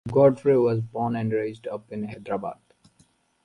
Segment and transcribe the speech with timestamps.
[0.11, 2.57] Godfrey was born and raised up in Hyderabad.